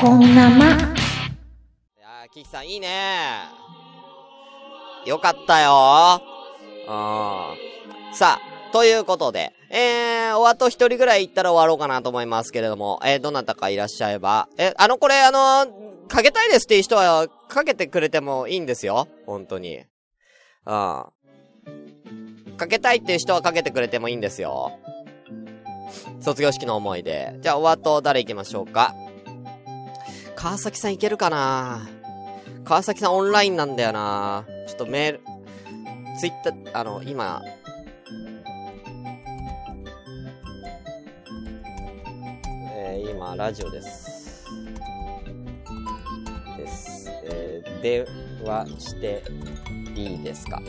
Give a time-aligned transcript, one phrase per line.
[0.00, 0.66] こんなま。
[0.66, 2.88] いやー、キキさんいいね
[5.06, 6.20] よかったよ
[6.88, 6.90] う
[8.12, 8.14] ん。
[8.14, 15.72] さあ、ということで、えー、おあと一人ぐらい行ったら終わろうかなと思いますけれども、えー、どなたかいらっしゃえば、え、あの、これ、あの
[16.08, 19.06] かけたいですっていう人は、かけてくれてもいいんですよ。
[19.26, 19.78] 本当に。
[19.78, 19.84] うん。
[22.56, 24.72] かけたいっていう人はかけてくれてもいいんですよ。
[26.20, 27.34] 卒業式の思い出。
[27.40, 28.94] じゃあ、お後誰行きましょうか。
[30.44, 31.88] 川崎さんいけるかな？
[32.66, 35.20] 川崎さんオンラインなんだよなちょっとメール、
[36.20, 37.42] ツイッター、あの、今、
[42.74, 44.44] えー、今、ラジオです。
[46.58, 47.08] です。
[47.24, 48.04] えー、電
[48.44, 49.22] 話して
[49.96, 50.60] いいですか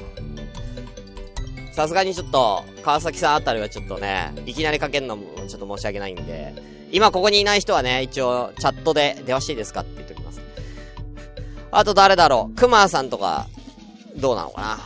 [1.76, 6.54] さすがにちょっと、川崎さんあたりはちょっとね、いきなりかけるのもちょっと申し訳ないんで、
[6.94, 10.40] 今ここにいない人はね、一応、チャットで電話していいですかって言っておきます。
[11.72, 12.56] あと誰だろう？
[12.56, 13.48] 熊さんとか、
[14.16, 14.78] どうなのかな？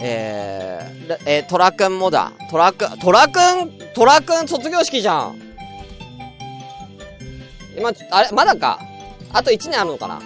[0.00, 2.30] えー、えー、トラくんもだ。
[2.48, 5.42] トラくん、トラくん、トラくん卒業式じゃん。
[7.76, 8.78] 今、あれ、まだか。
[9.32, 10.22] あと1年あるのかな？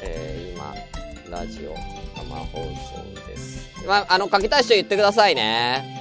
[0.00, 0.72] えー、今、
[1.36, 1.74] ラジオ、
[3.86, 5.92] ま、ああの、かけたい人言ってくださいね。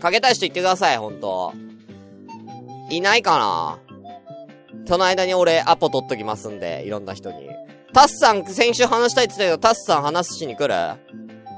[0.00, 1.52] かけたい人言ってください、ほんと。
[2.90, 3.78] いないかな
[4.86, 7.48] その間に俺、アポ取っときますんで、いろんな人に。
[7.92, 10.74] タッさん、先週話したいって言ったけど、タッさん話しに来る？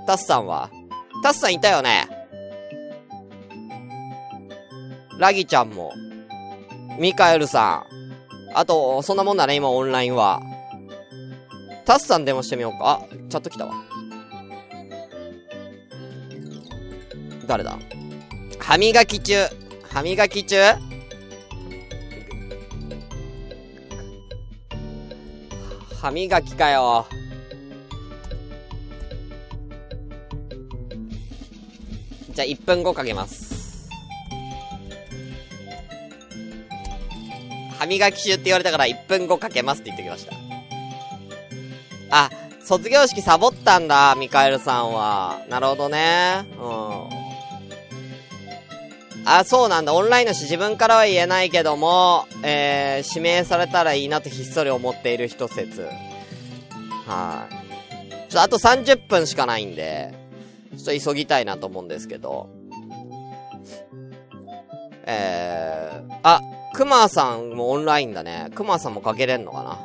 [0.07, 0.71] タッさんは？
[1.23, 2.09] タッさんいたよね？
[5.19, 5.93] ラギちゃんも。
[6.99, 7.98] ミカエルさん。
[8.59, 10.43] あと、そんなもんだね、今オンラインは。
[11.85, 13.03] タッさん電話してみようか。
[13.09, 13.75] あ、チャット来たわ。
[17.47, 17.79] 誰だ？
[18.59, 19.49] 歯磨き中。
[19.89, 20.57] 歯磨き中？
[26.01, 27.07] 歯磨きかよ。
[32.33, 33.48] じゃあ1分後かけます。
[37.89, 40.33] 磨き中って言われたから1分後かけますって言ってきました。
[42.11, 42.31] あ、
[42.65, 45.41] 卒業式サボったんだ、ミカエルさんは。
[45.49, 46.47] なるほどね。
[46.61, 47.29] うん。
[49.25, 49.95] あ、そうなんだ。
[49.95, 55.89] オンラインのし自分からは言えないけども、えー、指名されたらいいなとひっそり思っている一説。
[57.07, 58.31] はい。
[58.31, 60.15] ちょっとあと30分しかないんで、
[60.77, 62.49] ちょっと急ぎたいなと思うんですけど。
[65.05, 66.41] えー、あ、
[66.79, 68.51] クマさんもオンラインだね。
[68.55, 69.81] クマさんもかけれんのかな？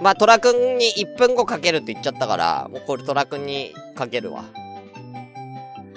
[0.00, 4.44] まあ、トラくんに1分後かけるって言っちゃったから、もうこれトラくんにかけるわ。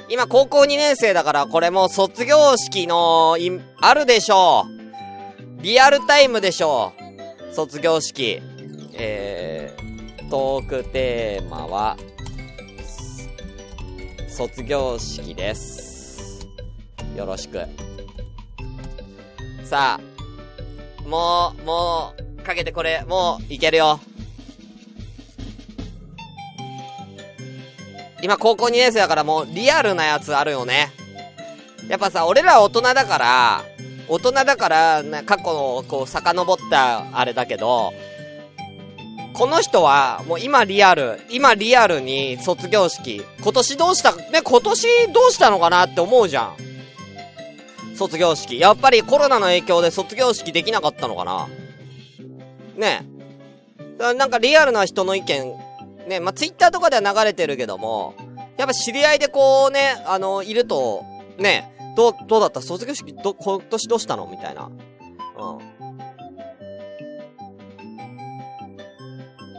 [0.10, 3.52] 今高校2年生だからこれも卒業式のい、
[3.82, 4.66] あるでしょ
[5.60, 5.62] う。
[5.62, 6.94] リアルタイムでしょ
[7.52, 7.54] う。
[7.54, 8.42] 卒業式。
[8.94, 11.98] えー、トークテーマは、
[14.28, 15.85] 卒業式です。
[17.16, 17.60] よろしく。
[19.64, 24.00] さあ、もう、もう、かけてこれ、もう、いけるよ。
[28.22, 30.92] 今高校2年生だからもうリアルなやつあるよね。
[31.88, 33.64] やっぱさ、俺ら大人だから、
[34.08, 37.94] 大人だから、過去のこう遡ったあれだけど、
[39.34, 46.56] この人はもう今リアル、今リアルに卒業式、今年どうした、ね、今年どうしたのかなって思うじゃん。
[47.96, 48.60] 卒業式。
[48.60, 51.48] やっぱりコロナの影響で卒業式できなかったのかな？
[52.76, 53.08] ね
[54.00, 54.14] え。
[54.14, 55.54] なんかリアルな人の意見、
[56.08, 58.14] ね、まあ、ツイッターとかでは流れてるけども、
[58.58, 61.04] やっぱ知り合いでこうね、あの、いると、
[61.38, 62.62] ね、どう、どうだった？
[62.62, 64.28] 卒業式、ど、今年どうしたの？
[64.28, 64.66] みたいな。
[64.66, 65.76] うん。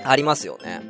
[0.05, 0.83] ありますよね。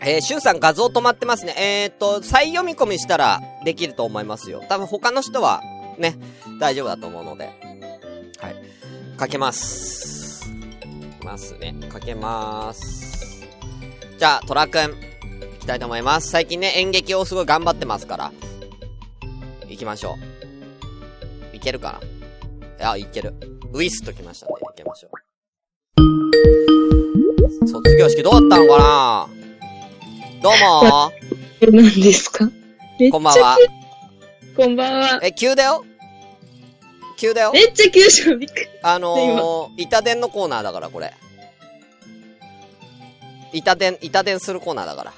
[0.00, 1.54] えー、しゅんさん画像止まってますね。
[1.56, 4.62] えーっと、再読み込みしたらできると思いますよ。
[4.68, 5.62] 多分他の人は、
[5.98, 6.16] ね、
[6.60, 7.46] 大丈夫だと思うので。
[8.38, 8.56] はい。
[9.16, 10.48] かけます。
[11.24, 11.74] ますね。
[11.88, 13.46] かけまーす。
[14.18, 14.94] じゃあ、トラくん、行
[15.60, 16.30] きたいと思います。
[16.30, 18.32] 最近ね、演劇をすごい頑張ってますから。
[19.68, 20.16] 行きましょ
[21.52, 21.56] う。
[21.56, 22.00] いけるか
[22.80, 22.90] な？
[22.92, 23.34] あ、いける。
[23.72, 24.54] ウィスときましたね。
[24.60, 25.10] 行きましょう。
[27.68, 29.28] 卒業式どうだったのかな？
[30.42, 30.52] どう
[30.90, 31.12] も
[31.60, 32.48] え、 何ですか？
[33.10, 33.56] こんばんは。
[34.56, 35.20] こんばんは。
[35.22, 35.84] え、急だよ
[37.18, 38.66] 急だよめっちゃ急所びっくり。
[38.82, 41.12] あのー、板伝のコーナーだから、これ。
[43.52, 45.12] 板伝、板伝するコーナーだから。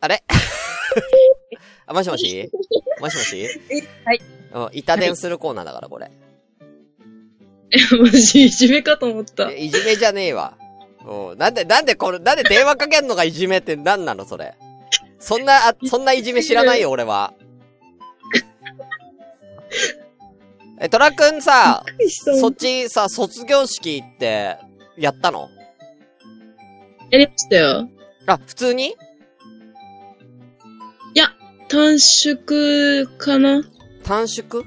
[0.00, 0.24] あれ？
[1.86, 2.50] あ、 もしもし？
[3.00, 3.46] もしもし？
[4.04, 4.20] はい。
[4.54, 6.10] うん、板伝するコーナーだから、これ。
[7.72, 9.50] え、マジ、いじめかと思った。
[9.50, 10.56] えいじめじゃねえわ。
[11.06, 11.38] うん。
[11.38, 14.54] なんで、なんでこれ、なんで電話かけんのがいじめってなんなのそれ。
[15.18, 17.34] そんな、あ、そんないじめ知らないよ、俺は。
[20.80, 21.84] え、トラくんさ、
[22.40, 24.56] そっちさ、卒業式って、
[24.96, 25.48] やったの？
[27.10, 27.88] やりましたよ。
[28.26, 28.96] あ、普通に？
[31.68, 33.64] 短縮かな。
[34.04, 34.64] 短縮？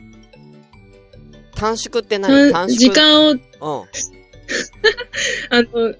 [1.56, 2.52] 短縮って何？
[2.52, 2.78] 短短縮？
[2.78, 3.40] 時間を、うん。
[5.50, 5.96] あの、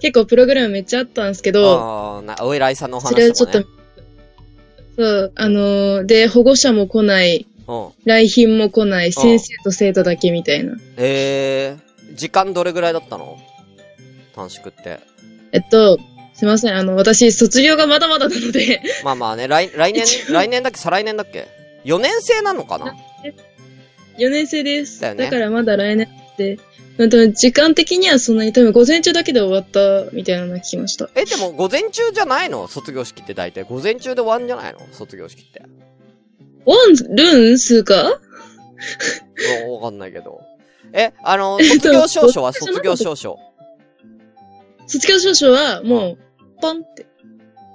[0.00, 3.64] 結構プログラムめっちゃあったんですけど、ああ、な、お偉いさんのおそれをちょっと
[4.96, 7.53] そう、あの、で、保護者も来ない、うん。
[8.04, 10.74] 来賓も来ない、先生と生徒だけみたいな。
[10.96, 13.38] えー、時間どれぐらいだったの？
[14.34, 15.00] 短縮って。
[15.52, 15.98] えっと、
[16.34, 20.78] すいません、あの、私、卒業がまだまだなので、まあまあね、来、来年、 来年だっけ？
[20.78, 21.46] 再来年だっけ
[21.84, 22.96] ?4 年生なのかな
[24.18, 25.00] ？4年生です。
[25.00, 26.58] だよねからまだ来年で、
[26.98, 31.08] まあでも時間的にはそんなに多分午前中だけで終わったみたいなの聞きました。
[31.14, 32.66] え、でも午前中じゃないの？
[32.68, 33.62] 卒業式って大体。
[33.62, 34.80] 午前中で終わんじゃないの？
[34.92, 35.62] 卒業式って。
[36.66, 40.40] ワン、ルンスかうんわかんないけど。
[40.92, 43.38] え、あの、卒業証書はえっと卒業証書。
[44.86, 46.18] 卒業証書はもう、
[46.60, 47.06] ポンって。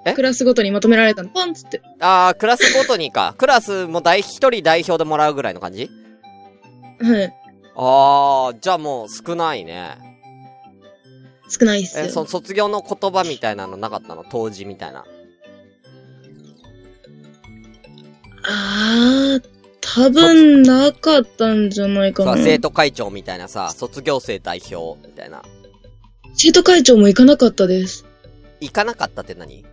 [0.05, 0.13] え？
[0.13, 1.29] クラスごとにまとめられたの。
[1.29, 1.81] ポンっつって。
[1.99, 3.35] あー、クラスごとにか。
[3.37, 5.89] クラスも代、一人代表でもらうぐらいの感じ？
[7.01, 7.33] はい。
[7.75, 9.97] あー、じゃあもう少ないね。
[11.49, 12.05] 少ないっすよ。
[12.05, 14.23] え、その卒業の言葉みたいなのなかったの？
[14.29, 15.03] 当時みたいな。
[18.51, 19.43] あー、
[19.79, 22.43] 多分なかったんじゃないかさな。
[22.43, 25.43] 生徒会長みたいなさ、卒業生代表みたいな。
[26.33, 28.05] 生徒会長も行かなかったです。
[28.59, 29.65] 行かなかったって何？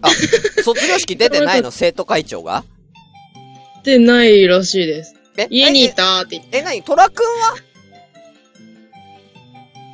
[0.00, 0.08] あ、
[0.64, 1.70] 卒業式出てないの？
[1.70, 2.64] 生徒会長が？
[3.84, 5.14] でないらしいです。
[5.36, 5.46] え？
[5.50, 6.58] 家にいたって言って。
[6.58, 7.56] え、なにトラくんは？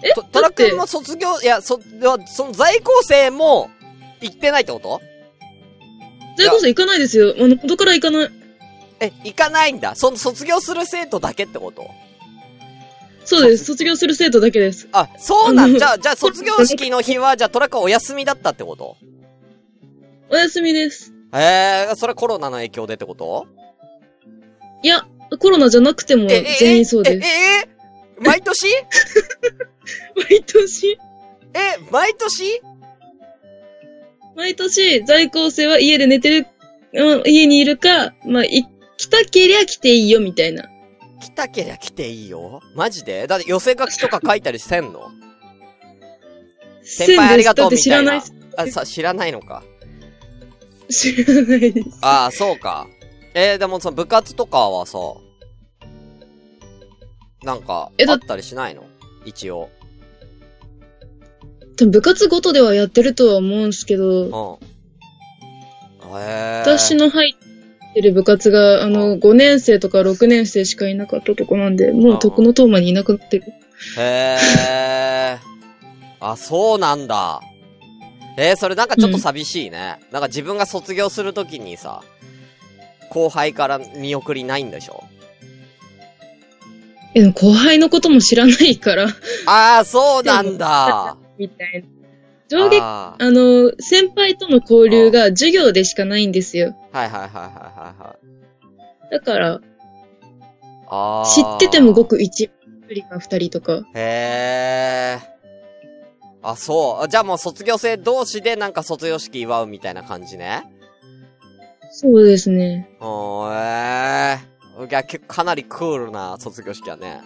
[0.04, 0.12] え？
[0.14, 1.80] トトラくんも卒業、いや、そ、
[2.28, 3.70] その在校生も
[4.20, 5.00] 行ってないってこと？
[5.00, 5.15] そ
[6.46, 7.34] れこそ行かないですよ。
[7.38, 8.30] あの、元から行かない。
[9.00, 9.94] え、行かないんだ。
[9.94, 11.90] その卒業する生徒だけってこと？
[13.24, 13.64] そうです。
[13.64, 14.88] 卒業する生徒だけです。
[14.92, 18.96] あ、そうなんじゃあ、じゃあ卒業式の日は、じゃあトラくんお休みだったってこと？
[20.30, 21.12] お休みです。
[21.32, 23.46] えー、それコロナの影響でってこと？
[24.82, 25.06] いや、
[25.40, 27.28] コロナじゃなくてもえ、え、全員そうえ、です。
[27.28, 27.30] え、
[27.62, 27.68] え、
[28.20, 28.66] 毎年？
[30.16, 30.98] 毎年、え、
[31.90, 32.62] 毎年？
[34.36, 36.46] 毎年、在校生は家で寝てる、
[36.92, 38.68] うん家にいるか、まあ、い、
[38.98, 40.68] 来たけりゃ来ていいよ、みたいな。
[41.20, 43.26] 来たけりゃ来ていいよマジで？
[43.26, 45.10] だって寄せ書きとか書いたりせんの？
[46.82, 48.68] 先輩ありがとうだってみたいな知らない。。
[48.68, 49.64] あ、さ、知らないのか。
[50.90, 51.88] 知らないです。
[52.02, 52.86] ああ、そうか。
[53.34, 54.98] えー、でもその部活とかはさ、
[57.42, 58.84] なんか、あったりしないの？
[59.24, 59.70] 一応。
[61.76, 64.58] 多分部活ごとではやってるとは思うんですけど、
[66.04, 66.18] うん。
[66.18, 66.62] へえ。
[66.64, 73.44] 私の入ってる部活が、あの、5年生とか6年生しかいなかったとこなんで、もう徳のトーマにいなくなってる。
[73.98, 75.38] へえ。
[76.20, 77.40] あ、そうなんだ。
[78.38, 79.98] えー、それなんかちょっと寂しいね。
[80.12, 82.02] なんか自分が卒業するときにさ、
[83.10, 85.04] 後輩から見送りないんでしょ？
[87.14, 89.06] え、でも後輩のことも知らないから、
[89.46, 91.16] ああ、そうなんだ。
[91.38, 91.88] みたいな。
[92.48, 96.74] 上下、ああの、先輩との交流が授業でしかないんですよ。
[96.92, 98.16] ーはいはいはいはいはいは
[99.08, 99.10] い。
[99.10, 99.60] だから。
[101.24, 102.48] 知っててもごく一
[102.88, 103.82] 人か二人とか。
[103.94, 105.36] へえ。
[106.42, 107.08] あ、そう。
[107.08, 110.62] じゃあもう卒業生同士でなんか卒業式祝うみたいな感じね。
[111.90, 112.88] そうですね。
[113.00, 114.88] おーえー。
[114.88, 117.20] いや、結構かなりクールな卒業式やね。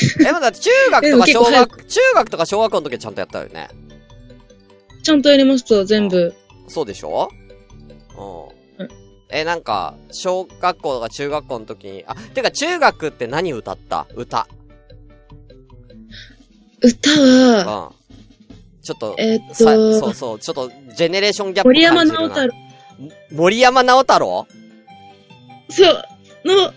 [0.26, 3.68] え、まだ中学とか小学、中学とか小学校の時はちゃんとやったよね。
[5.02, 6.34] ちゃんとやりました、全部。
[6.68, 7.28] そうでしょ？
[8.78, 8.88] うんうん。
[9.30, 14.06] え、なんか、小学校とか中学校の時に、あ、てか中学って何歌った？
[14.14, 14.46] 歌。
[16.80, 17.26] 歌う
[17.62, 17.92] んは、。
[18.82, 22.54] ちょっと、えーっさとそうそう、ちょっと、ジェネレーションギャップ森山直太朗。
[23.32, 24.46] 森山直太朗？
[25.70, 26.04] そう、
[26.44, 26.72] の、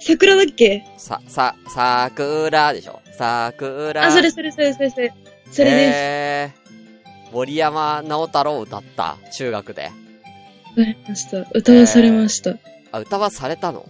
[0.00, 0.84] 桜だっけ？
[0.96, 3.00] さ、さ、桜でしょ？
[3.16, 4.04] 桜。
[4.04, 5.12] あ、それそれそれそれそれ。
[5.50, 5.96] それです。
[5.96, 9.16] えー、森山直太朗歌った？
[9.32, 9.82] 中学で。
[9.84, 9.92] わか
[10.84, 11.46] りました。
[11.52, 12.56] 歌わされました。
[12.92, 13.86] あ、歌はされたの？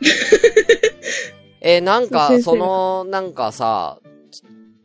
[1.60, 3.98] えーなんか、その、なんかさ、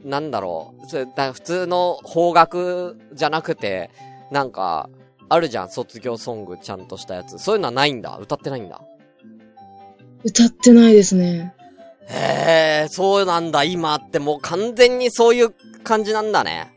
[0.04, 0.90] なんだろう。
[0.90, 3.90] それ、だ普通の方角じゃなくて、
[4.32, 4.90] なんか、
[5.30, 7.38] あるじゃん、卒業ソングちゃんとしたやつ。
[7.40, 8.18] そういうのはないんだ。
[8.20, 8.82] 歌ってないんだ。
[10.24, 11.54] 歌ってないですね。
[12.10, 13.64] へえ、そうなんだ。
[13.64, 15.54] 今ってもう完全にそういう
[15.84, 16.72] 感じなんだね。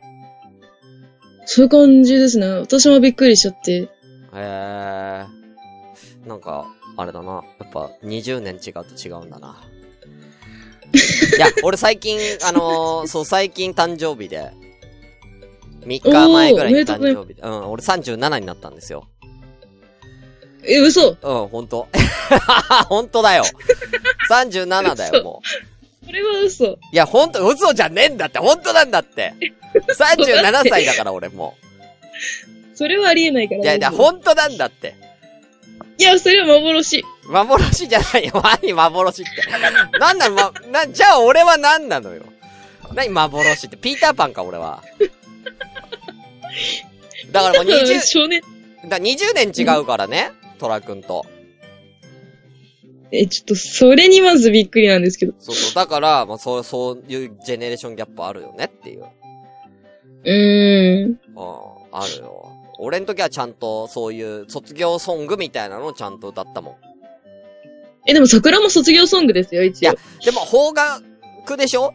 [1.47, 2.49] そういう感じですね。
[2.49, 3.73] 私もびっくりしちゃって。
[3.73, 3.89] へ
[4.35, 5.27] え。
[6.27, 7.45] なんか、あれだな。
[7.61, 9.57] やっぱ、20年違うと違うんだな。
[11.37, 14.51] いや、俺最近、あのーそう、最近誕生日で、
[15.85, 19.07] 3日前ぐらいに誕生日で、うん、俺37になったんですよ。
[20.69, 21.89] え、嘘うん、ほんと。
[22.89, 23.45] ほんとだよ。
[24.31, 25.43] 37だよ、も
[26.03, 26.07] う。
[26.07, 26.67] これは嘘。
[26.67, 29.35] いや、ほんと、嘘じゃねえんだって、ほんとなんだって。
[29.89, 31.57] 37歳だから、俺も
[32.75, 33.61] それはありえないから。
[33.61, 33.65] う。
[33.65, 34.95] いや、いや、ほんとなんだって。
[35.99, 37.05] いや、それは幻。
[37.29, 38.33] 幻じゃないよ。
[38.43, 39.31] 何幻って。
[39.99, 42.23] なんなのま、な、じゃあ俺は何なのよ。
[42.95, 43.77] 何幻って。
[43.77, 44.83] ピーターパンか、俺は。
[47.33, 48.43] だからもう20、少年。
[48.89, 50.31] だ20年違うからね。
[50.59, 51.25] トラ君と。
[53.13, 55.35] え、ちょっと、それにまずびっくりなんですけど。
[55.39, 55.75] そうそう。
[55.75, 59.05] だから、まあ、そう、そういうジェネレーションギャップあるよねっていう。
[60.25, 61.11] うーん。
[61.11, 61.19] うん、
[61.93, 62.53] あるよ。
[62.79, 66.75] 俺の時はちゃんとそういう卒業ソングみたいなのをちゃんと歌ったもん。
[68.07, 69.95] え、でも桜も卒業ソングですよ、一応。
[70.25, 71.03] でも方角
[71.57, 71.95] でしょ？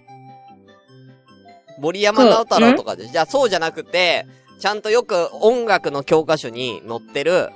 [1.77, 3.07] 森山直太朗とかで。
[3.07, 4.25] じゃあそうじゃなくて、
[4.59, 7.49] ちゃんとよく音楽の教科書に載ってる、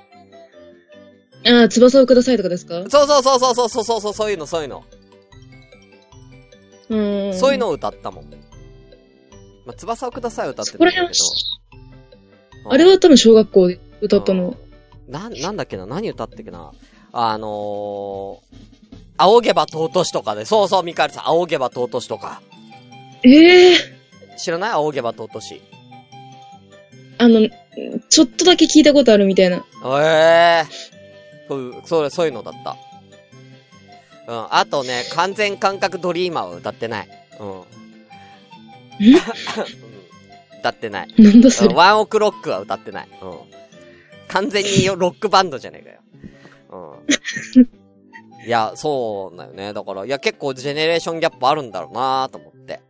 [1.47, 2.83] ああ、翼をくださいとかですか？
[2.89, 4.83] そうそうそうそうそうそうそう、そういうの、そういうの。
[6.89, 6.95] う
[7.29, 7.33] ん。
[7.33, 8.25] そういうのを歌ったもん。
[9.65, 11.05] まあ、翼をください歌ってたんだけど。
[12.69, 14.55] あれは多分小学校で歌ったの。
[15.07, 16.71] な、なんだっけな何歌ったっけな
[17.11, 18.43] あのー、
[19.17, 22.41] 仰げば尊しとかで、そうそう、ミカエルさん、仰げば尊しとか。
[23.23, 25.61] ええー、知らない仰げば尊し。
[27.17, 27.47] あの、
[28.09, 29.63] ちょっとだけ聞いたことあるみたいな。
[29.83, 30.94] ええー
[31.47, 32.77] そういう、そう、そういうのだった。
[34.27, 34.47] うん。
[34.49, 37.07] あとね、完全感覚ドリーマーは歌ってない。
[37.39, 37.59] うん。
[37.59, 37.65] うん
[40.59, 41.07] 歌ってない。
[41.17, 41.75] なんだそれ。
[41.75, 43.07] ワンオクロックは歌ってない。
[43.21, 43.37] うん。
[44.27, 45.99] 完全にロックバンドじゃねえかよ。
[46.71, 48.45] うん。
[48.47, 49.73] いや、そうだよね。
[49.73, 52.81] だから、いや、結構ジェネレーションギャップあるんだろうなと思って。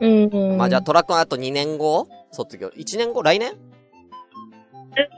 [0.00, 0.08] う
[0.54, 0.58] ん。
[0.58, 2.08] まあ、じゃあ、トラ君あと2年後？
[2.30, 2.68] 卒業。
[2.68, 3.22] 1年後？
[3.22, 3.54] 来年？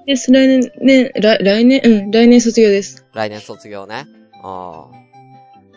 [0.07, 0.33] です。
[0.33, 3.07] 来年、ね、来、来年、うん、来年卒業です。
[3.15, 4.07] 来年卒業ね。
[4.43, 4.97] ああ。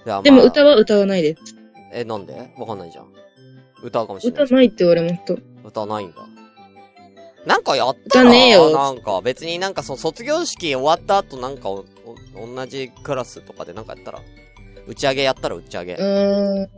[0.05, 1.55] じゃあ、まあ、でも歌は歌わないです。
[1.91, 2.53] え、なんで？
[2.57, 3.07] わかんないじゃん。
[3.83, 4.55] 歌うかもしれない歌。
[4.55, 5.35] ないって言われました。
[5.63, 6.17] 歌わないんだ。
[7.45, 11.85] なんかやったら歌ねえよなんか、別になんかその卒業式終わった後なんかお、
[12.35, 14.21] お同じクラスとかでなんかやったら、
[14.87, 15.93] 打ち上げやったら打ち上げ。
[15.93, 16.69] うーん。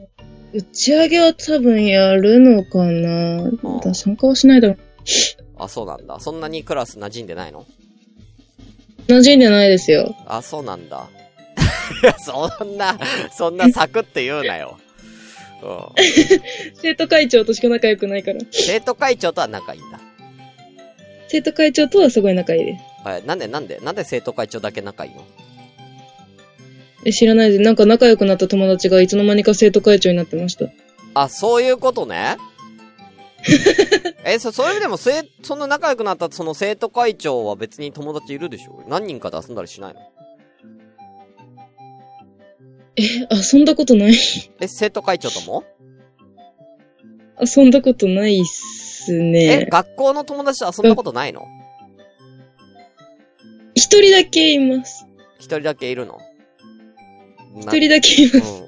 [0.53, 4.77] 打ち上げは多分やるのかなだ参加はしないだろう。
[5.63, 6.19] あ、そうなんだ。
[6.19, 7.65] そんなにクラス馴染んでないの？
[9.07, 10.15] 馴染んでないですよ。
[10.25, 11.07] あ、そうなんだ。
[12.19, 12.97] そんな、
[13.31, 14.79] そんなサクって言うなよ。
[15.61, 15.79] うん。
[16.81, 18.39] 生徒会長としか仲良くないから。
[18.51, 19.99] 生徒会長とは仲いいんだ。
[21.27, 22.79] 生徒会長とはすごい仲いいです。
[23.07, 25.23] え、なんでなんでなんで生徒会長だけ仲いいの？
[27.05, 27.61] え、知らないです。
[27.61, 30.65] なんか仲良くなった友達がいつの間にか生徒会長になってました。
[31.13, 32.37] あ、そういうことね。
[34.25, 38.83] え、そ、それでも、せ、そんな仲良くなったその生徒会長は別に友達いるでしょ？
[38.87, 39.99] 何人かで遊んだりしないの？
[42.97, 43.03] え、
[43.53, 44.13] 遊んだことない。
[44.59, 45.63] え、生徒会長とも？
[47.41, 49.67] 遊んだことないっすえ、ね。
[49.71, 51.47] 学校の友達と遊んだことないの？
[53.73, 55.07] 一人だけいます。
[55.39, 56.19] 一人だけいるの？
[57.57, 58.63] 一人だけいます。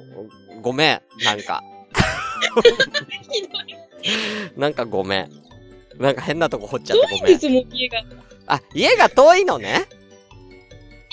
[0.52, 0.62] うん。
[0.64, 1.62] ごめん、なんか。
[4.58, 5.32] なんかごめん。
[6.00, 7.20] なんか変なとこ掘っちゃってごめん。
[7.20, 8.04] 遠いですもん、家が。
[8.48, 9.86] あ、家が遠いのね？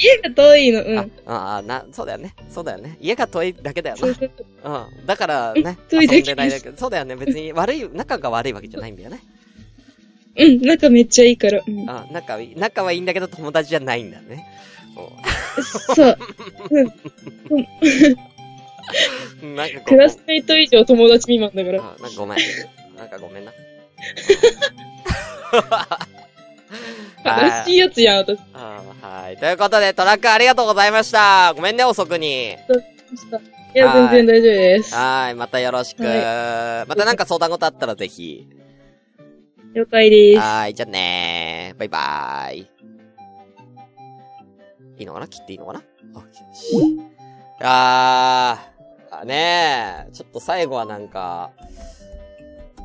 [0.03, 0.99] 家が遠いの、うん。
[0.99, 2.35] あ、ああ、な、そうだよね。
[2.49, 2.97] そうだよね。
[3.01, 4.01] 家が遠いだけだよな。
[4.01, 4.31] そうそう
[4.65, 5.07] うん。
[5.07, 6.17] だからね、遠いだけ？
[6.17, 6.73] 遊んでないだけ。
[6.75, 7.17] そうだよね。
[7.17, 9.21] 別に悪い、仲が悪いわけじゃないんだよね。
[10.37, 11.61] うん、仲めっちゃいいから。
[11.67, 14.47] うん、あ仲はいい、仲はいいんだけど友達じゃないんだね。
[15.95, 16.19] そう。
[19.43, 21.79] うんなんかごクラスメイト以上友達未満だから。
[21.83, 22.39] あなんかごめん。
[23.01, 23.53] なんかごめんな。
[27.25, 28.39] 悲しいやつやん、私。
[28.53, 29.39] あーはい。
[29.39, 31.55] ということで、トラックありがとうございました。
[31.55, 32.51] ごめんね、遅くに。
[32.51, 32.57] い
[33.75, 34.95] や、全然大丈夫です。
[34.95, 35.35] はい。
[35.35, 36.03] またよろしく。
[36.03, 38.47] またなんか相談事あったらぜひ。
[39.75, 40.41] 了解です。
[40.41, 40.75] はい。
[40.75, 41.79] じゃあねー。
[41.79, 42.59] バイバーイ。
[44.99, 45.29] いいのかな？
[45.29, 45.83] 切っていいのかな？
[47.63, 48.59] あ。
[49.11, 49.25] あー。
[49.25, 50.13] ねえ。
[50.13, 51.51] ちょっと最後はなんか、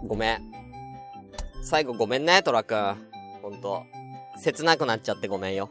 [0.07, 0.51] ごめん。
[1.61, 2.97] 最後ごめんね、トラくん。
[3.41, 3.83] ほんと。
[4.41, 5.69] 切なくなっちゃってごめんよ。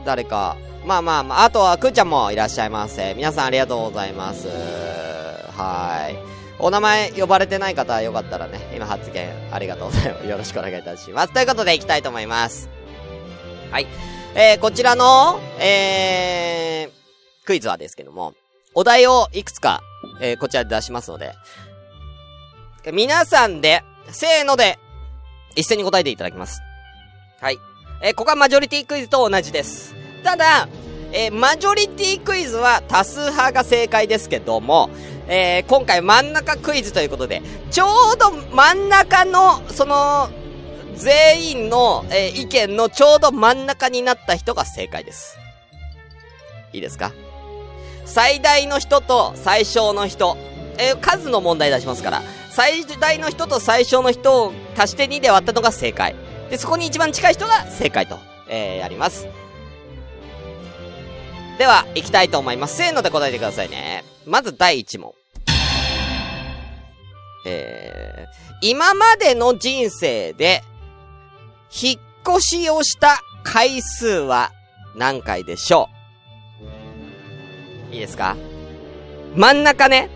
[0.04, 3.14] 誰か、まあまあまあ、あとはくーちゃんもいらっしゃいませ。
[3.14, 4.48] 皆さんありがとうございます。
[4.48, 6.16] はい。
[6.58, 10.26] お名前呼ばれてない方はよかったらね、今発言ありがとうございます。
[10.26, 11.32] よろしくお願いいたします。
[11.32, 12.68] ということで行きたいと思います。
[13.70, 13.86] はい。
[14.34, 18.34] えー、こちらの、えー、クイズはですけども、
[18.74, 19.80] お題をいくつか、
[20.20, 21.34] えー、こちらで出しますので、
[22.92, 24.78] 皆さんで、せーので
[25.56, 26.60] 一斉に答えていただきます。
[27.40, 27.58] はい。
[28.02, 29.94] えー、ここはマジョリティクイズと同じです。
[30.24, 30.68] ただ、
[31.12, 34.90] えー、マジョリティクイズは多数派が正解ですけども、
[35.28, 40.30] えー、今回真ん中クイズということで、ちょうど真ん中の、その、
[40.94, 45.36] 全員の、えー、意見のちょうど真ん中になった人が正解です。
[46.72, 47.12] いいですか？
[48.06, 50.36] 最大の人と最小の人、
[50.78, 56.14] えー、数の問題出しますから、最大の人と最小の人を足して2で割ったのが正解。
[56.50, 59.26] で、そこに一番近い人が正解と、えー、やります。
[61.58, 62.76] では、行きたいと思います。
[62.76, 64.04] せーので答えてくださいね。
[64.26, 65.12] まず第1問。
[67.46, 70.62] えー、今までの人生で、
[71.72, 72.00] 引っ
[72.36, 74.50] 越しをした回数は
[74.96, 75.88] 何回でしょ
[77.90, 77.94] う？
[77.94, 78.36] いいですか？
[79.34, 80.10] 真ん中ね。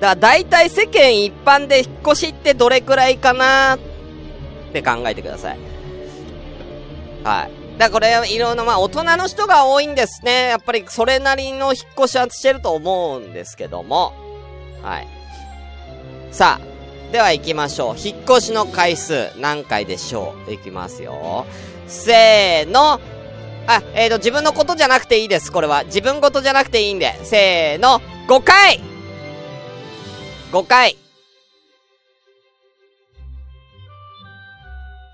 [0.00, 3.78] だから大体世間一般で引っ越しってどれくらいかなっ
[4.72, 5.58] て考えてください。
[7.26, 7.78] はい。
[7.78, 10.48] だからこれ、いろんな、まあ大人の人が多いんですね。
[10.50, 14.12] やっぱりそれなりの引っ越しはしてると思うんですけども。
[14.82, 15.08] はい。
[16.30, 17.96] さあ、では行きましょう。
[17.98, 20.52] 引っ越しの回数何回でしょう？
[20.52, 21.46] いきますよ。
[21.88, 23.00] せーの。
[23.66, 25.50] あ、えーと、自分のことじゃなくていいです。
[25.50, 25.82] これは。
[25.82, 27.18] 自分ことじゃなくていいんで。
[27.24, 28.00] せーの。
[28.28, 28.80] 5回
[30.52, 30.96] 5回。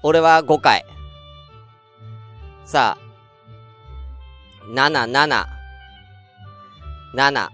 [0.03, 0.85] 俺は5回。
[2.73, 2.99] さあ、
[4.73, 5.45] 7、7。
[7.15, 7.49] 7。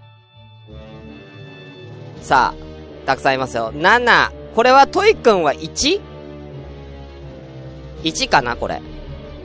[2.21, 3.73] さあ、たくさんいますよ。
[3.73, 4.31] 7。
[4.55, 5.99] これはトイくんは 1?1
[8.29, 8.81] かなこれ。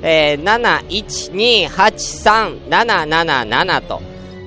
[0.02, 4.00] えー、7、1、2、8、3、7、7、7と、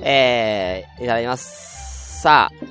[0.04, 2.22] えー、いただきます。
[2.22, 2.66] さあ、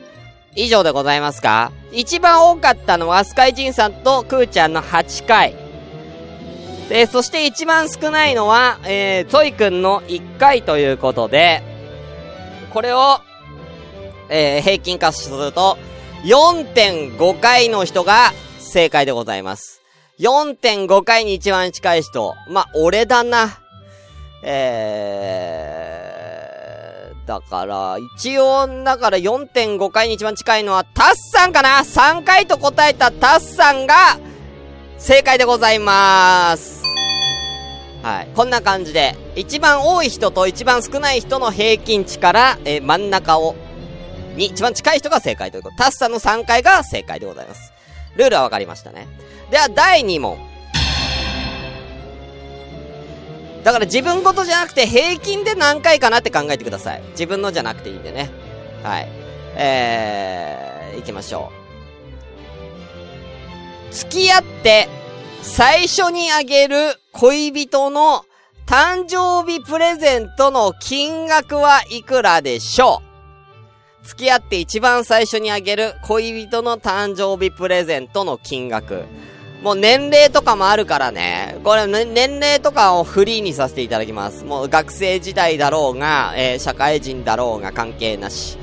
[0.55, 1.73] 以上でございますか？
[1.93, 5.66] 一番多かったのはスカイジンさんとクーちゃんの8回。
[6.89, 11.63] で、そして一番少ないのは、えー、トイくんの1回ということで、
[12.73, 13.21] これを、
[14.29, 15.79] えー、平均化すると、
[16.25, 19.83] 4.5回の人が正解でございます。
[20.21, 22.35] 4.5回に一番近い人。
[22.49, 23.59] まあ、俺だな。
[24.43, 34.19] えー、だから、一応、だから4.5回に一番近いのはタッさんかな ?3 回と答えたタッさんが、
[34.99, 36.76] 正解でございます。
[38.07, 38.29] はい。
[38.37, 43.57] こんな感じで、一番多い人と一番少ない人の平均値から、えー、真ん中を、
[44.37, 45.77] に一番近い人が正解ということ。
[45.77, 47.73] タッサの3回が正解でございます。
[48.15, 49.09] ルールはわかりましたね。
[49.51, 50.39] では、第2問。
[53.65, 57.03] だから自分ごとじゃなくて平均で何回かなって考えてください。
[57.11, 58.31] 自分のじゃなくていいんでね。
[58.85, 59.09] はい。
[59.57, 61.51] えー、行きましょ
[63.91, 63.93] う。
[63.93, 64.89] 付き合って
[65.47, 68.25] 最初にあげる恋人の
[68.67, 73.01] 誕生日プレゼントの金額はいくらでしょ
[74.03, 74.07] う？
[74.07, 79.05] 付き合って一番最初にあげる恋人の誕生日プレゼントの金額。
[79.63, 81.57] もう年齢とかもあるからね。
[81.65, 84.45] これ、ね、年齢とかをフリーにさせていただきます。
[84.45, 88.59] もう学生時代だろうが、えー、社会人だろうが関係なし。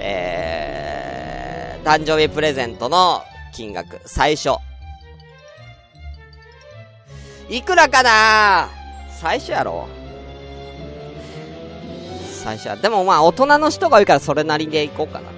[0.00, 3.22] えー、誕生日プレゼントの
[3.54, 4.50] 金額、最初。
[7.48, 8.68] いくらかな？
[9.10, 9.88] 最初やろ
[12.30, 12.76] 最初は。
[12.76, 15.30] でもまあ大人の人が多いからそれなりでいこうかな。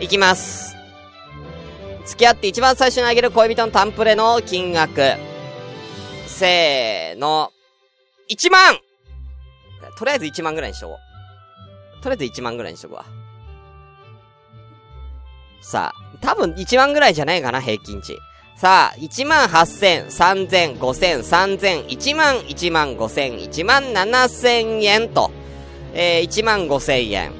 [0.00, 0.74] いきます。
[2.04, 5.12] 付き合って一番最初にあげる恋人のタンプレの金額。
[6.26, 7.52] せーの。
[8.28, 8.78] 1万
[9.96, 10.98] とりあえず1万ぐらいにしとこ
[12.00, 12.02] う。
[12.02, 13.04] とりあえず1万ぐらいにしとくわ。
[15.60, 18.18] さあ、多分1万ぐらいじゃないかな、平均値。
[18.56, 21.18] さあ、1万8000、3000、5000、
[21.58, 25.32] 3000、1万、1万5000、1万7000円と、
[25.94, 27.32] えー、1万5000円。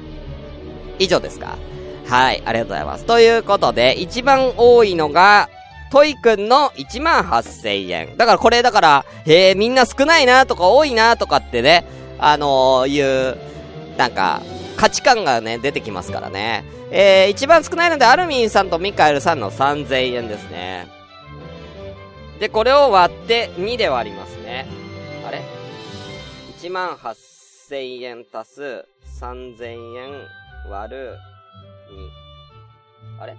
[0.99, 1.57] 以上ですか？
[2.05, 3.05] はい、ありがとうございます。
[3.05, 5.49] ということで、一番多いのが、
[5.91, 8.17] トイくんの1万8000円。
[8.17, 11.85] だからこれだから、へえ、みんな少ないなとか多いなとかってね、
[12.19, 13.37] あのー、いう、
[13.97, 14.41] なんか、
[14.75, 16.65] 価値観がね、出てきますからね。
[16.91, 20.87] えー、一番少ないので、アルミンさんとミカエルさんの3000円ですね。
[22.39, 24.65] で、これを割って2で割りますね。
[25.25, 25.41] あれ
[26.59, 28.85] ?1 万8000円足す
[29.21, 30.13] 3000円
[30.69, 31.17] 割る
[33.19, 33.21] 2。
[33.21, 33.35] あれ？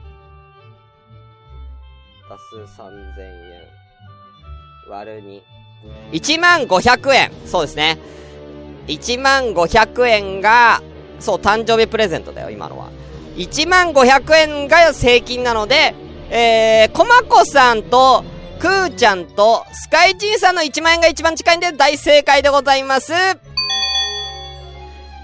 [2.30, 3.84] 足す3000円
[4.88, 5.42] 割る2。
[6.12, 7.98] 1万500円そうですね。
[8.86, 10.82] 1万500円が、
[11.20, 12.90] そう、誕生日プレゼントだよ、今のは。
[13.36, 15.94] 1万500円が正金なので、
[16.30, 18.24] えー、コマコさんと、
[18.58, 23.12] くーちゃんと、スカイチンさんの1万円が一番近いんで大正解でございます。
[23.12, 23.34] は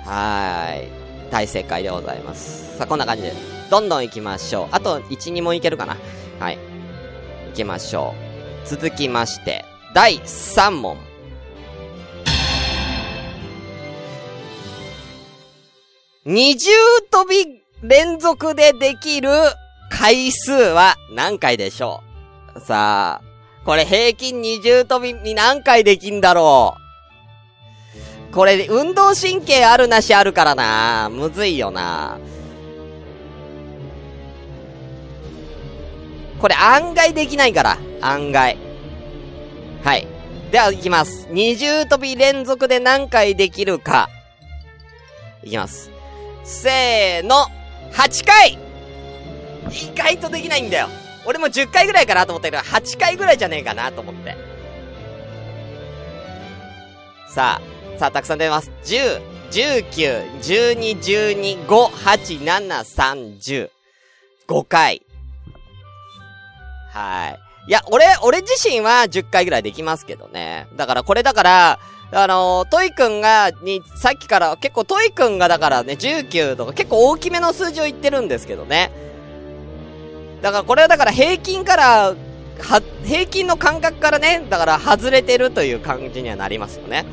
[0.06, 0.90] ーい。
[1.30, 2.76] 大正解でございます。
[2.76, 3.32] さあ、こんな感じで、
[3.70, 4.68] どんどん行きましょう。
[4.72, 5.96] あと、1、2問いけるかな
[6.38, 6.58] はい。
[7.50, 8.14] 行きましょ
[8.64, 8.68] う。
[8.68, 9.64] 続きまして、
[9.94, 10.96] 第3問。
[16.26, 16.70] 二重
[17.10, 19.30] 跳び連続でできる
[19.90, 22.09] 回数は何回でしょう？
[22.64, 26.76] さあ、これ平均二重跳びに何回できんだろ
[28.30, 28.34] う？
[28.34, 31.08] これ、運動神経あるなしあるからな。
[31.10, 32.18] むずいよな。
[36.40, 37.78] これ案外できないから。
[38.00, 38.56] 案外。
[39.82, 40.06] はい。
[40.52, 41.26] では、いきます。
[41.30, 44.08] 二重跳び連続で何回できるか。
[45.42, 45.90] いきます。
[46.44, 47.46] せーの、
[47.92, 48.58] 8回
[49.70, 50.88] 意外とできないんだよ。
[51.26, 54.36] 俺も10回ぐらいかなと思ったけど、8回ぐらいじゃねえかなと思って。
[57.28, 58.70] さあ、さあ、たくさん出ます。
[58.84, 63.70] 10、19、12、12、5、8、7、3、10。
[64.48, 65.02] 5回。
[66.92, 67.38] はい。
[67.68, 70.66] いや、俺、俺自身は10回ぐらいできますけどね。
[70.76, 71.78] だから、これだから、
[72.12, 78.90] あのー、トイくんが、に、さっきから結構トイくんがだからね、19とか結構大きめの数字を言ってるんですけどね。
[80.42, 82.14] だからこれはだから平均から、
[82.60, 87.04] は、平均の感覚からね、だから外れてるという感じにはなりますよね。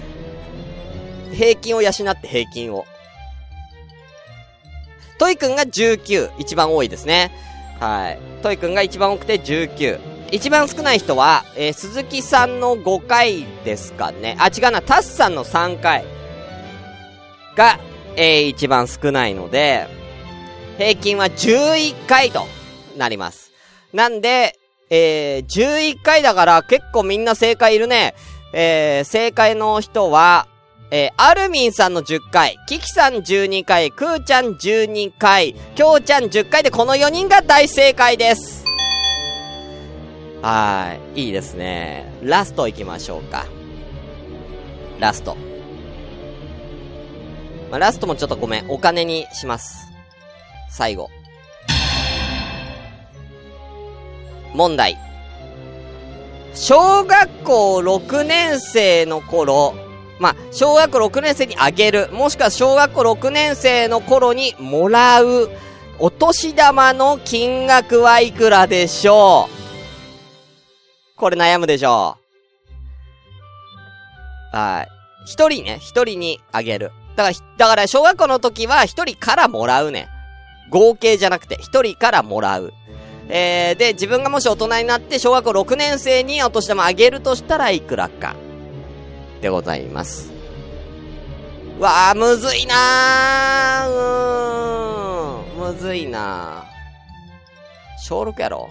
[1.33, 2.85] 平均を養って平均を。
[5.19, 7.31] トイくんが19、一番多いですね。
[7.79, 8.19] はい。
[8.43, 9.99] トイくんが一番多くて19。
[10.31, 14.35] 一番少ない人は、えー、鈴木さんの5回ですかね。
[14.39, 16.05] あ、違うな、タッさんの3回
[17.55, 17.79] が、
[18.15, 19.87] えー、一番少ないので、
[20.77, 22.45] 平均は11回と
[22.97, 23.51] なります。
[23.93, 24.57] なんで、
[24.89, 28.15] えー、11回だから結構みんな正解いるね。
[28.53, 30.47] えー、正解の人は、
[30.89, 38.63] えー、アルミンさんの10回、キキさん12回、クーちゃん12回、キョウちゃん10回でこの4人が大正解です。
[40.41, 41.25] はい。
[41.25, 42.11] いいですね。
[42.21, 43.45] ラスト行きましょうか。
[44.99, 45.35] ラスト。
[47.69, 48.69] まあ、ラストもちょっとごめん。
[48.69, 49.87] お金にします。
[50.69, 51.09] 最後。
[54.57, 54.97] 問題。
[56.53, 59.75] 小学校6年生の頃、
[60.19, 65.51] まあ、小学校6年生にあげる、もしくは小学校6年生の頃にもらう、
[65.99, 69.47] お年玉の金額はいくらでしょ
[71.15, 71.19] う？
[71.19, 72.17] これ悩むでしょ
[74.53, 74.57] う。
[74.57, 74.87] はい。
[75.25, 76.91] 一人ね、一人にあげる。
[77.15, 80.07] だから、だから小学校の時は一人からもらうね。
[80.69, 82.73] 合計じゃなくて、一人からもらう。
[83.29, 88.35] えー、で、自分がもし大人になって小学校6年生にお年玉あげるとしたらいくらか。
[89.41, 90.31] でございます。
[91.79, 93.89] わあ、むずいなー。
[93.89, 95.73] うーん。
[95.73, 96.77] むずいなー。
[98.01, 98.69] 小6やろ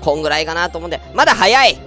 [0.00, 1.00] こんぐらいかなと思うんで。
[1.14, 1.78] まだ早い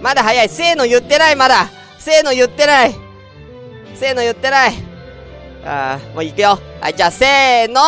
[0.00, 2.94] まだ早いせーの言ってないまだせーの言ってない
[3.94, 4.74] せーの言ってない
[5.64, 6.58] あー、もう行くよ。
[6.80, 7.80] はい、じゃあせーの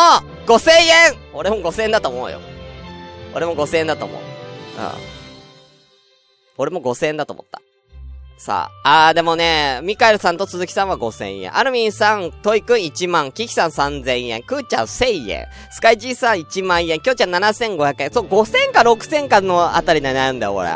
[0.45, 2.39] !5000 円俺も5000円だと思うよ。
[3.33, 4.17] 俺も5000円だと思う。
[4.17, 4.25] うん。
[6.57, 7.61] 俺も5000円だと思った。
[8.37, 11.57] さあ、あーでもね、ミカエルさんと鈴木さんは5000円。
[11.57, 18.11] アルミンさん、トイくん1万、キキさん3000円、クーちゃん1000円、スカイジーさん1万円、キョちゃん7500円。
[18.11, 20.69] そう、5000か6000かのあたりで悩んだよ、俺。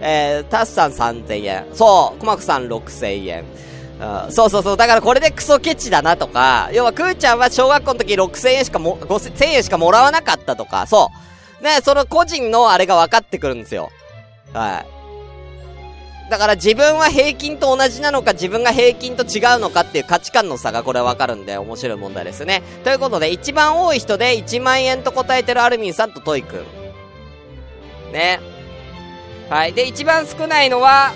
[0.00, 1.66] えー、タスさん3000円。
[1.74, 3.44] そう、コマクさん6000円。
[4.00, 4.76] うん、そうそうそう。
[4.76, 11.10] だからこれでクソケチだなとか、要はクーちゃんは小学校の時6000円しかも、5000円しかもらわなかったとか、そ
[11.60, 11.64] う。
[11.64, 13.90] ね、その個人のあれが分かってくるんですよ。
[14.54, 14.84] は
[16.26, 16.30] い。
[16.30, 22.62] だから自分は平均と同じなのか自分が平均と違うのかっていう価値観の差がこれわかるんで面白い問題ですね。
[22.84, 28.12] ということで一番多い人で1万円と答えてるアルミンさんとトイくん。
[28.12, 28.40] ね。
[29.50, 29.72] はい。
[29.72, 31.12] で、一番少ないのは、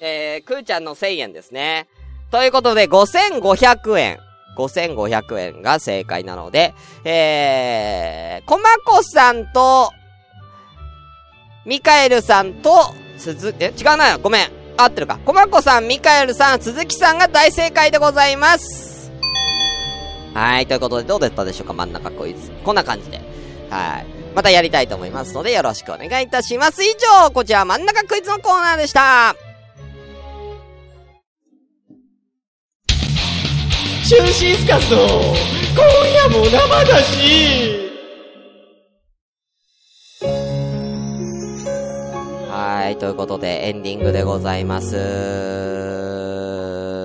[0.00, 1.88] えー、くーちゃんの1000円ですね。
[2.30, 4.18] ということで5500円。
[4.56, 9.90] 5500円が正解なので、えー、コマコさんと、
[11.66, 12.70] ミカエルさんと、
[13.18, 14.18] 鈴、え、違うな。
[14.18, 14.50] ごめん。
[14.78, 15.18] 合ってるか。
[15.24, 19.10] コマコさん、ミカエルさん、鈴木さんが大正解でございます。
[20.34, 20.66] はい。
[20.66, 22.50] ということで、どうだったでしょうか真ん中クイズ。
[22.64, 23.20] こんな感じで。
[23.70, 24.06] はい。
[24.34, 26.84] またやりたいと思いますので、よろしくお願いいたします。
[26.84, 29.45] 以上、こちら真ん中クイズのコーナーでした。
[34.06, 35.08] シュンシスカスの今
[36.14, 37.90] 夜も生だし
[42.48, 44.94] はい、ということでエンディングでございます。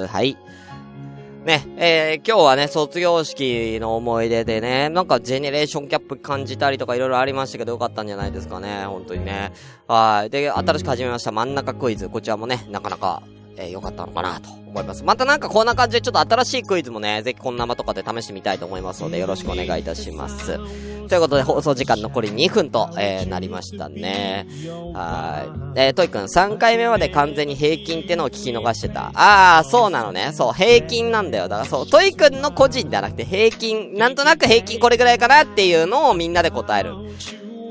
[0.05, 0.37] はい。
[1.43, 9.53] ね、えー、今日はね、卒業式の思い出でね、なんかジェネレーションキャップ感じたりとかいろいろありましたけどよかったんじゃないですかね、本当にね。
[9.87, 10.29] はい。
[10.29, 12.09] で、新しく始めました真ん中クイズ。
[12.09, 13.23] こちらもね、なかなか
[13.57, 15.03] えー、よかったのかなと思います。
[15.03, 20.59] またなんかこんな感じでちょっと新しいクイズもね、ぜひこんなまとかで試してみたいと思いますので、よろしくお願いいたします。
[21.07, 24.47] ということで、放送時間残り2分と、えー、なりましたね。
[24.93, 25.79] はい。
[25.79, 29.11] えー、トイくん、3回目まで完全に平均ってのを聞き逃してた。
[29.13, 30.31] あー、そうなのね。
[30.31, 31.49] そう、平均なんだよ。
[31.49, 36.93] だからそう、トイくんの個人じゃなくて平均、なんとなく平均これぐらいかなっていうのをみんなで答える。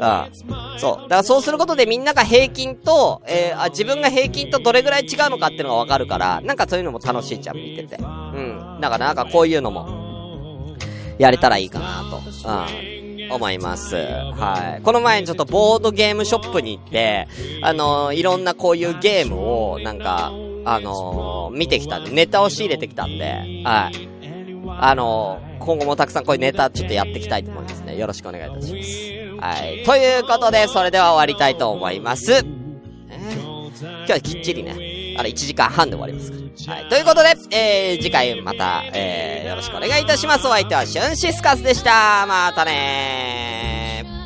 [0.01, 0.79] うん。
[0.79, 1.03] そう。
[1.03, 7.97] だからそうすることでみんなが平均と、えー、あ、自分が平均とどれぐらい違うのかっていうのがわかるから、なんかそういうのも楽しいじゃん、見てて。
[7.97, 8.79] うん。
[8.81, 10.77] だからなんかこういうのも、
[11.19, 12.49] やれたらいいかなと。
[12.49, 13.01] うん。
[13.31, 13.95] 思います。
[13.95, 14.83] はい。
[14.83, 17.29] この前にちょっとボードゲームショップに行って、
[17.63, 20.33] あのー、いろんなこういうゲームを、なんか、
[20.65, 24.09] あのー、見てきたんで、ネタを仕入れてきたんで、はい。
[24.67, 27.97] あのー、今後もたくさんこういうネタちょっとやっていきたいと思いますね。
[27.97, 29.30] よろしくお願いいたします。
[29.41, 29.85] はい。
[29.85, 32.33] ということで、それでは終わりたいと思います。
[32.33, 36.41] えー、今日はきっちりね、あの1時間半で終わりますから。
[36.75, 36.89] はい。
[36.89, 40.47] ということで、えー、次回また、えー、よろしくお願いいたします。
[40.47, 42.27] お相手はシュンシスカスでした。
[42.27, 44.20] またねー。